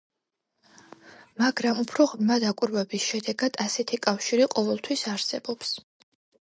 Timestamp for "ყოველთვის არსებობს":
4.57-5.81